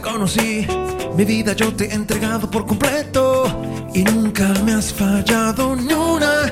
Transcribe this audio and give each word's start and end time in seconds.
conocí, 0.00 0.66
mi 1.16 1.24
vida 1.24 1.52
yo 1.52 1.74
te 1.74 1.84
he 1.84 1.94
entregado 1.94 2.50
por 2.50 2.66
completo 2.66 3.44
y 3.94 4.02
nunca 4.02 4.48
me 4.64 4.72
has 4.74 4.92
fallado 4.92 5.76
ni 5.76 5.92
una, 5.92 6.48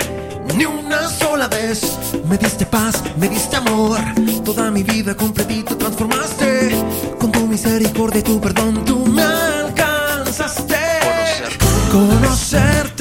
ni 0.56 0.64
una 0.64 1.08
sola 1.08 1.48
vez. 1.48 1.80
Me 2.28 2.36
diste 2.36 2.66
paz, 2.66 3.02
me 3.16 3.28
diste 3.28 3.56
amor, 3.56 3.98
toda 4.44 4.70
mi 4.70 4.82
vida 4.82 5.16
completito 5.16 5.77
transformaste. 5.77 6.70
Con 7.18 7.32
tu 7.32 7.46
misericordia 7.46 8.20
y 8.20 8.22
tu 8.22 8.40
perdón 8.40 8.84
tú 8.84 9.06
me 9.06 9.22
alcanzaste. 9.22 10.77
Conocerte 11.91 12.93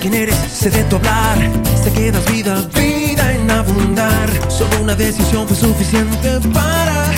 quién 0.00 0.14
eres, 0.14 0.34
sé 0.50 0.70
de 0.70 0.82
tu 0.84 0.96
hablar, 0.96 1.38
sé 1.82 1.92
que 1.92 2.10
das 2.10 2.24
vida, 2.32 2.54
vida 2.74 3.32
en 3.32 3.50
abundar. 3.50 4.28
Solo 4.48 4.82
una 4.82 4.94
decisión 4.94 5.46
fue 5.46 5.56
suficiente 5.56 6.40
para 6.52 7.10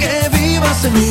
que 0.00 0.28
vivas 0.36 0.84
en 0.84 0.94
mí. 0.94 1.10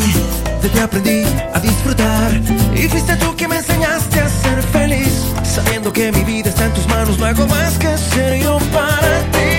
De 0.62 0.70
ti 0.70 0.80
aprendí 0.80 1.24
a 1.54 1.60
disfrutar 1.60 2.32
y 2.76 2.88
fuiste 2.90 3.16
tú 3.16 3.34
quien 3.38 3.50
me 3.50 3.58
enseñaste 3.58 4.20
a 4.20 4.30
ser 4.30 4.62
feliz. 4.74 5.14
Sabiendo 5.44 5.92
que 5.94 6.12
mi 6.12 6.24
vida 6.24 6.50
está 6.50 6.66
en 6.66 6.74
tus 6.74 6.88
manos, 6.88 7.18
no 7.18 7.26
hago 7.26 7.48
más 7.48 7.78
que 7.78 7.98
ser 7.98 8.42
yo 8.42 8.58
para 8.74 9.20
ti. 9.32 9.55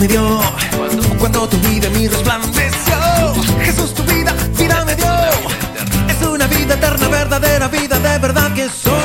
Me 0.00 0.08
dio. 0.08 0.40
Cuando 1.18 1.48
tu 1.48 1.58
vida 1.58 1.86
en 1.86 1.92
mí 1.92 2.08
resplandeció. 2.08 2.96
Jesús 3.62 3.94
tu 3.94 4.02
vida, 4.04 4.34
vida 4.56 4.84
me 4.84 4.96
dio. 4.96 5.14
Es 6.08 6.26
una 6.26 6.46
vida 6.46 6.74
eterna, 6.74 7.08
verdadera 7.08 7.68
vida 7.68 7.98
De 7.98 8.18
verdad 8.18 8.52
que 8.54 8.68
solo 8.68 8.99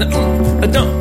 I 0.00 0.66
don't. 0.66 0.97